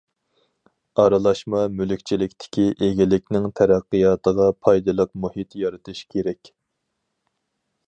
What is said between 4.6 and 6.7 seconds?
پايدىلىق مۇھىت يارىتىش كېرەك.